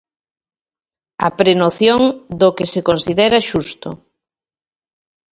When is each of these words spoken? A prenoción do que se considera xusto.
A 1.25 1.27
prenoción 1.39 2.01
do 2.41 2.49
que 2.55 2.65
se 2.73 2.81
considera 2.89 3.39
xusto. 3.49 3.89